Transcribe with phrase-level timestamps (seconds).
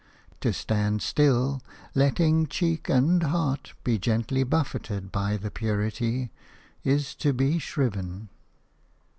[0.39, 1.61] To stand still,
[1.93, 6.31] letting cheek and heart be gently buffeted by the purity,
[6.83, 8.29] is to be shriven.